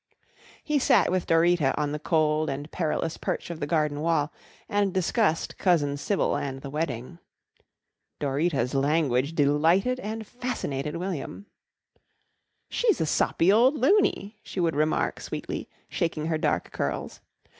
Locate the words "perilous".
2.71-3.17